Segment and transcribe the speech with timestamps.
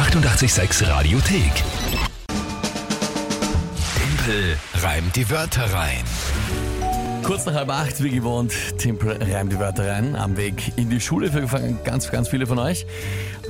[0.00, 1.52] 886 Radiothek.
[3.94, 6.02] Tempel reimt die Wörter rein.
[7.22, 10.16] Kurz nach halb acht, wie gewohnt, Tempel reimt die Wörter rein.
[10.16, 11.46] Am Weg in die Schule für
[11.84, 12.86] ganz, ganz viele von euch.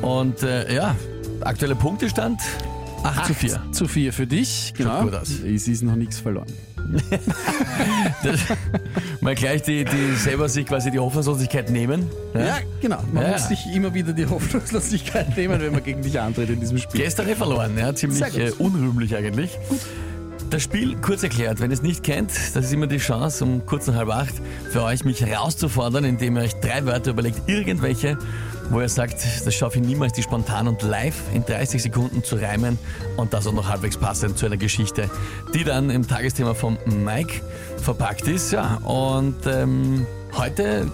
[0.02, 0.96] Und äh, ja,
[1.40, 2.40] aktueller Punktestand
[3.04, 3.62] 8 zu 4.
[3.70, 4.74] zu 4 für dich.
[4.76, 5.02] Genau.
[5.02, 5.30] gut aus.
[5.30, 6.48] Es ist noch nichts verloren.
[8.22, 8.40] Das,
[9.20, 12.06] mal gleich die, die selber sich quasi die Hoffnungslosigkeit nehmen.
[12.34, 13.02] Ja, genau.
[13.12, 13.32] Man Ja.
[13.32, 17.00] muss sich immer wieder die Hoffnungslosigkeit nehmen, wenn man gegen dich antritt in diesem Spiel.
[17.02, 18.36] Gestern eh verloren, ja, ziemlich gut.
[18.36, 19.58] äh, unrühmlich eigentlich.
[20.50, 23.64] Das Spiel kurz erklärt, wenn ihr es nicht kennt, das ist immer die Chance, um
[23.66, 24.34] kurz nach halb acht
[24.72, 28.18] für euch mich herauszufordern, indem ihr euch drei Wörter überlegt, irgendwelche,
[28.70, 32.36] wo ihr sagt, das schaffe ich niemals, die spontan und live in 30 Sekunden zu
[32.36, 32.78] reimen
[33.16, 35.10] und das auch noch halbwegs passend zu einer Geschichte,
[35.54, 37.42] die dann im Tagesthema vom Mike
[37.76, 38.52] verpackt ist.
[38.52, 40.06] Ja, und ähm,
[40.36, 40.90] heute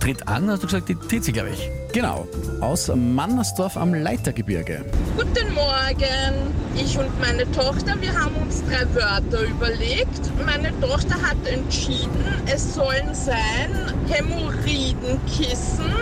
[0.00, 1.70] tritt an, hast du gesagt, die Tizi, glaube ich.
[1.92, 2.26] Genau.
[2.60, 4.84] Aus Mannersdorf am Leitergebirge.
[5.16, 6.52] Guten Morgen.
[6.76, 10.30] Ich und meine Tochter, wir haben uns drei Wörter überlegt.
[10.44, 15.92] Meine Tochter hat entschieden, es sollen sein Hämorrhoidenkissen,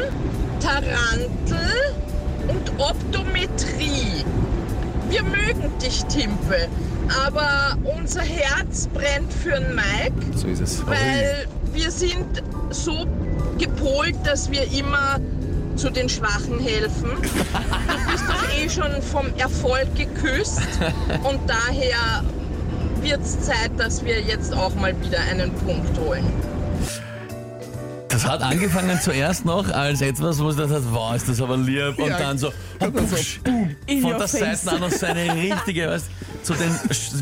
[0.67, 1.95] Tarantel
[2.48, 4.25] und Optometrie.
[5.08, 6.67] Wir mögen dich, Timpe,
[7.25, 10.84] aber unser Herz brennt für den Mike So ist es.
[10.84, 13.06] weil wir sind so
[13.58, 15.20] gepolt, dass wir immer
[15.77, 17.11] zu den Schwachen helfen.
[17.23, 20.62] Du bist doch eh schon vom Erfolg geküsst
[21.23, 22.25] und daher
[23.03, 26.25] wird es Zeit, dass wir jetzt auch mal wieder einen Punkt holen.
[28.17, 31.98] Das hat angefangen zuerst noch als etwas, wo das hat, wow, ist das aber lieb.
[31.98, 32.50] Und Ja, dann so,
[32.81, 33.41] und dann so, pfusch,
[33.86, 34.62] In von your der face.
[34.62, 36.06] Seite an noch so eine richtige, weißt,
[36.42, 36.70] zu den,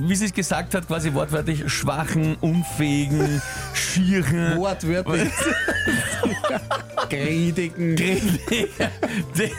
[0.08, 3.42] wie sie es gesagt hat, quasi wortwörtlich, schwachen, unfähigen,
[3.74, 4.56] schieren.
[4.56, 5.32] Wortwörtlich.
[7.10, 7.96] Grädigen.
[7.96, 8.22] Die-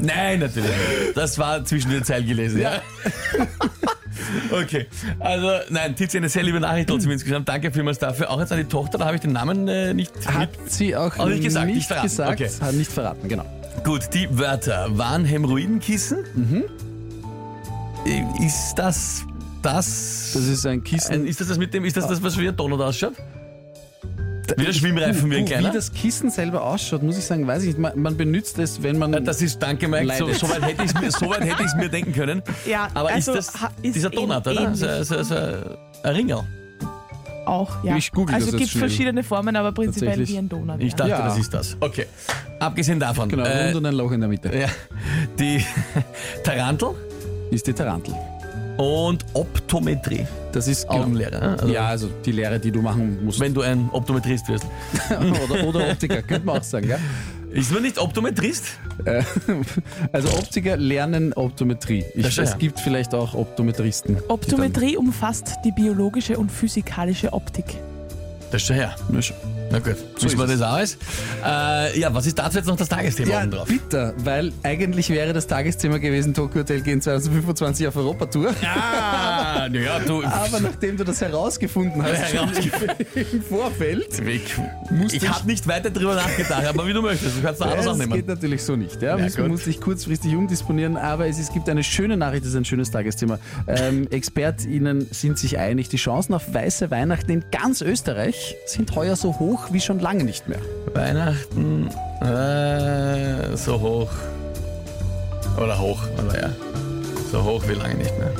[0.00, 1.16] Nein, natürlich nicht.
[1.16, 2.82] Das war zwischen den Zeilen gelesen, ja.
[4.50, 4.86] Okay,
[5.18, 7.48] also nein, Tizi, eine sehr liebe Nachricht trotzdem insgesamt.
[7.48, 8.30] Danke vielmals dafür.
[8.30, 11.16] Auch jetzt an die Tochter, da habe ich den Namen äh, nicht Hat sie auch
[11.18, 12.06] Auch nicht gesagt, nicht verraten.
[12.08, 12.50] gesagt, Okay.
[12.60, 13.44] hat nicht verraten, genau.
[13.84, 16.18] Gut, die Wörter waren Hämorrhoidenkissen.
[16.34, 16.64] Mhm.
[18.06, 19.24] Äh, Ist das
[19.62, 20.30] das?
[20.34, 21.12] Das ist ein Kissen.
[21.14, 21.84] ein, ist das das mit dem?
[21.84, 23.14] Ist das das, was wie ein Donut ausschaut?
[24.56, 25.70] Wie der Schwimmreifen, wie ein kleiner?
[25.70, 27.78] Wie das Kissen selber ausschaut, muss ich sagen, weiß ich nicht.
[27.78, 29.12] Man, man benutzt es, wenn man.
[29.12, 31.62] Ja, das ist, danke Mike, so, so weit hätte ich es mir, so weit hätte
[31.62, 32.42] ich's mir denken können.
[32.66, 34.74] Ja, Aber also ist das ist dieser Donut, oder?
[34.74, 36.40] So, so, so ein Ringel.
[37.46, 37.96] Auch, ja.
[37.96, 40.80] Ich google also jetzt gibt verschiedene Formen, aber prinzipiell wie ein Donut.
[40.80, 41.24] Ich dachte, Ja.
[41.24, 41.76] das ist das.
[41.80, 42.06] Okay.
[42.60, 44.56] Abgesehen davon, genau, äh, rund und ein Loch in der Mitte.
[44.56, 44.68] ja,
[45.38, 45.64] die
[46.44, 46.90] Tarantel
[47.50, 48.14] Ist die Tarantel.
[48.80, 50.26] Und Optometrie.
[50.52, 51.02] Das ist genau.
[51.02, 51.38] Augenlehre.
[51.38, 51.56] ne?
[51.60, 53.38] Also, Ja, also die Lehre, die du machen musst.
[53.40, 54.66] Wenn du ein Optometrist wirst.
[55.10, 56.88] oder, oder Optiker, könnte man auch sagen.
[56.88, 56.98] Ja?
[57.52, 58.64] Ist man nicht Optometrist?
[59.04, 59.22] Äh,
[60.12, 62.04] Also Optiker lernen Optometrie.
[62.14, 64.16] Ich, ja- es gibt vielleicht auch Optometristen.
[64.16, 67.64] die Optometrie umfasst die biologische und physikalische Optik.
[68.50, 68.94] Das ist schon her.
[69.70, 69.78] Ja.
[69.78, 70.98] Na gut, wissen wir das alles.
[71.44, 73.68] Äh, ja, was ist dazu jetzt noch das Tagesthema Ja, oben drauf?
[73.68, 78.54] bitter, weil eigentlich wäre das Tagesthema gewesen, Tokyo Hotel gehen 2025 auf Europatour.
[79.52, 80.22] Ah, naja, du.
[80.24, 82.48] Aber nachdem du das herausgefunden hast schon
[83.32, 84.56] im Vorfeld, ich
[84.90, 87.84] musste ich habe nicht weiter drüber nachgedacht, aber wie du möchtest, du kannst da alles
[87.84, 88.12] das annehmen.
[88.14, 89.02] geht natürlich so nicht.
[89.02, 92.50] Ja, Ja, muss, musste ich kurzfristig umdisponieren, aber es, es gibt eine schöne Nachricht, das
[92.50, 93.38] ist ein schönes Tagesthema.
[93.66, 99.16] Ähm, ExpertInnen sind sich einig, die Chancen auf weiße Weihnachten in ganz Österreich sind heuer
[99.16, 100.60] so hoch wie schon lange nicht mehr.
[100.94, 101.88] Weihnachten
[102.20, 104.10] äh, so hoch.
[105.56, 106.50] Oder hoch, aber ja.
[107.30, 108.32] So hoch wie lange nicht mehr.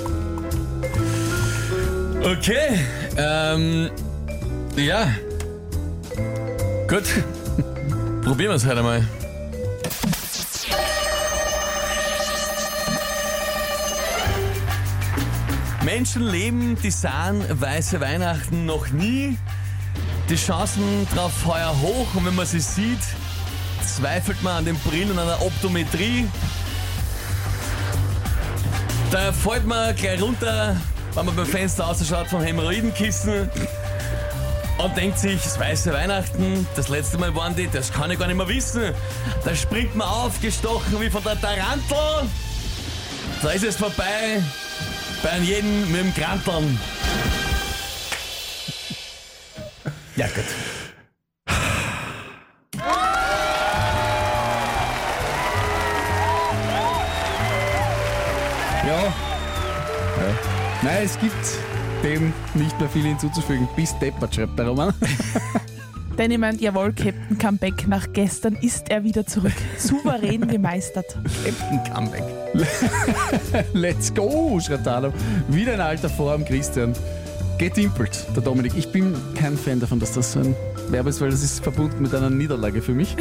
[2.22, 2.78] Okay,
[3.16, 3.90] ähm,
[4.76, 5.08] ja.
[6.88, 7.04] Gut.
[8.22, 9.02] Probieren wir es halt einmal.
[15.84, 19.38] Menschen leben, die sahen weiße Weihnachten noch nie.
[20.30, 23.00] Die Chancen drauf heuer hoch und wenn man sie sieht,
[23.84, 26.28] zweifelt man an den Brillen und an der Optometrie.
[29.10, 30.76] Da fällt man gleich runter,
[31.14, 33.50] wenn man beim Fenster ausschaut vom Hämorrhoidenkissen
[34.78, 38.28] und denkt sich, das weiße Weihnachten, das letzte Mal waren die, das kann ich gar
[38.28, 38.94] nicht mehr wissen.
[39.44, 42.28] Da springt man auf, gestochen wie von der Tarantel.
[43.42, 44.40] Da ist es vorbei,
[45.24, 46.78] bei jedem mit dem Kranteln.
[50.16, 50.44] Ja, gut.
[58.86, 59.14] Ja.
[60.82, 61.34] Nein, es gibt
[62.02, 63.68] dem nicht mehr viel hinzuzufügen.
[63.76, 64.94] Bis deppert, schreibt der Roman.
[66.16, 67.86] Danny meint, jawohl, Captain Comeback.
[67.86, 69.54] Nach gestern ist er wieder zurück.
[69.78, 71.06] Souverän gemeistert.
[71.44, 72.24] Captain Comeback.
[73.72, 75.12] Let's go, schreit Adam.
[75.48, 76.92] Wieder in alter Form, Christian.
[77.60, 78.72] Getimpelt, der Dominik.
[78.74, 80.56] Ich bin kein Fan davon, dass das so ein
[80.88, 83.14] Verb ist, weil das ist verbunden mit einer Niederlage für mich.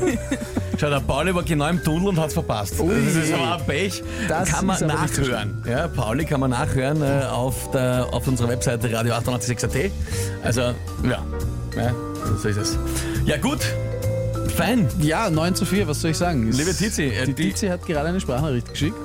[0.78, 2.78] Schau, der Pauli war genau im Tunnel und hat's verpasst.
[2.78, 2.94] Ui.
[3.06, 4.02] Das ist aber ein Pech.
[4.28, 5.62] Das kann man nachhören.
[5.66, 9.90] Ja, Pauli kann man nachhören äh, auf, der, auf unserer Webseite radio 886.at.
[10.44, 11.24] Also, ja.
[11.74, 11.94] ja,
[12.38, 12.78] so ist es.
[13.24, 13.60] Ja, gut.
[14.56, 14.88] Fein.
[15.00, 16.48] Ja, 9 zu 4, was soll ich sagen?
[16.50, 18.96] Es- Liebe Tizi, äh, die, die- Tizi hat gerade eine Sprachnachricht geschickt.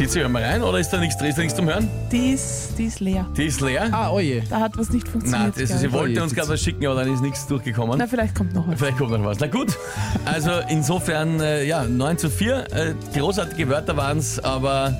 [0.00, 1.86] Tizi, hör mal rein, oder ist da nichts, ist da nichts zum Hören?
[2.10, 3.26] Die ist, die ist leer.
[3.36, 3.90] Die ist leer.
[3.92, 4.42] Ah, oje.
[4.48, 5.60] Da hat was nicht Nein, funktioniert.
[5.60, 7.98] das, glaub sie wollte Oh uns gerade was schicken, aber dann ist nichts durchgekommen.
[7.98, 8.78] Na, vielleicht kommt noch was.
[8.78, 9.40] Vielleicht kommt noch was.
[9.40, 9.76] Na gut,
[10.24, 12.64] also insofern, äh, ja, 9 zu 4.
[12.72, 14.96] Äh, großartige Wörter waren es, aber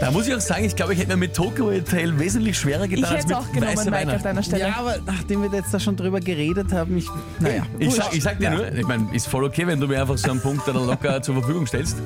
[0.00, 2.86] da muss ich auch sagen, ich glaube, ich hätte mir mit Tokyo Hotel wesentlich schwerer
[2.86, 4.68] getan Ich als hätte mit es auch genommen, Weiße Mike, auf deiner Stelle.
[4.68, 7.08] Ja, aber nachdem wir jetzt da schon drüber geredet haben, ich.
[7.40, 7.64] Naja.
[7.80, 10.16] Ich sag, ich sag dir nur, ich meine, ist voll okay, wenn du mir einfach
[10.16, 11.96] so einen Punkt dann locker zur Verfügung stellst.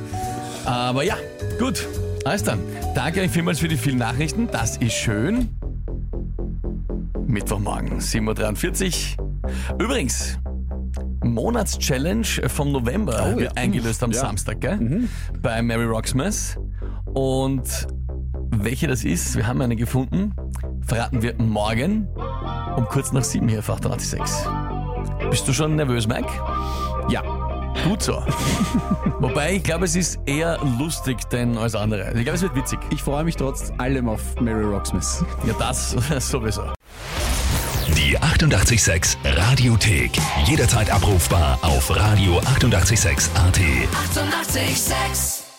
[0.65, 1.17] Aber ja,
[1.59, 1.87] gut,
[2.27, 2.61] alles dann.
[2.95, 5.49] Danke euch vielmals für die vielen Nachrichten, das ist schön.
[7.27, 9.81] Mittwochmorgen, 7.43 Uhr.
[9.81, 10.39] Übrigens,
[11.25, 13.63] Monatschallenge vom November Oh, wird ja.
[13.63, 14.21] eingelöst am Ja.
[14.21, 15.09] Samstag, gell?
[15.41, 16.59] Bei Mary Rocksmith.
[17.15, 17.87] Und
[18.51, 20.35] welche das ist, wir haben eine gefunden,
[20.87, 22.09] verraten wir morgen
[22.77, 24.47] um kurz nach sieben hier auf 886.
[25.31, 26.29] Bist du schon nervös, Mike?
[27.09, 27.23] Ja.
[27.85, 28.23] Gut so.
[29.19, 32.13] Wobei, ich glaube, es ist eher lustig denn alles andere.
[32.15, 32.79] Ich glaube, es wird witzig.
[32.91, 35.25] Ich freue mich trotz allem auf Mary Rocksmith.
[35.47, 35.91] Ja, das
[36.31, 36.63] sowieso.
[37.97, 40.13] Die 886 Radiothek.
[40.47, 42.47] Jederzeit abrufbar auf radio886.at.
[42.57, 43.31] 886!
[43.37, 45.52] 886